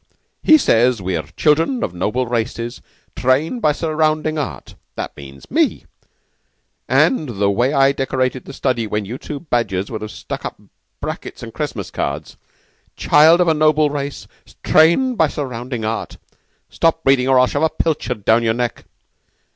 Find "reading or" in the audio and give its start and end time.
17.05-17.37